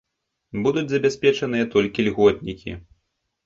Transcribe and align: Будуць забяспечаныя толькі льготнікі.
Будуць 0.63 0.91
забяспечаныя 0.93 1.69
толькі 1.77 2.09
льготнікі. 2.11 2.71